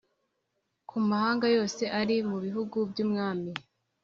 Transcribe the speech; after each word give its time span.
Ku 0.89 0.97
mahanga 1.09 1.45
yose 1.55 1.83
ari 1.99 2.15
mu 2.29 2.37
bihugu 2.45 2.77
by 2.89 2.99
umwami 3.05 3.51